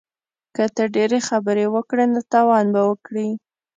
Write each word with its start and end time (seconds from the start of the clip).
که 0.55 0.63
ته 0.75 0.83
ډیرې 0.95 1.19
خبرې 1.29 1.65
وکړې 1.75 2.05
نو 2.13 2.19
تاوان 2.31 2.65
به 2.73 2.81
وکړې 2.89 3.27